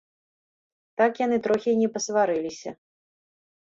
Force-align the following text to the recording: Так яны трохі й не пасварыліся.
Так 1.03 1.11
яны 1.25 1.37
трохі 1.45 1.63
й 1.71 1.79
не 1.85 1.89
пасварыліся. 2.01 2.79